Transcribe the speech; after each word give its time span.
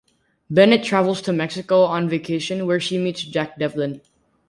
Bennett 0.49 0.83
travels 0.83 1.21
to 1.21 1.31
Mexico, 1.31 1.83
on 1.83 2.09
vacation, 2.09 2.65
where 2.65 2.79
she 2.79 2.97
meets 2.97 3.21
Jack 3.23 3.59
Devlin. 3.59 4.01